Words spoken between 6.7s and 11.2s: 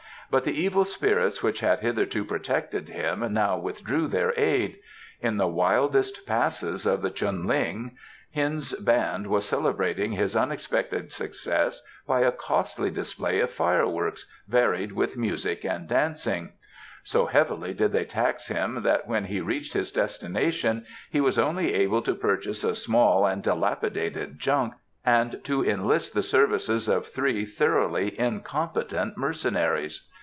of the Chunlings Hien's band was celebrating his unexpected